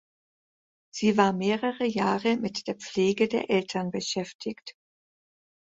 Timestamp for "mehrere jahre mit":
1.31-2.65